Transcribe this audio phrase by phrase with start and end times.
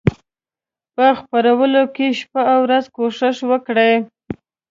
[0.95, 3.91] په خپرولو کې شپه او ورځ کوښښ وکړي.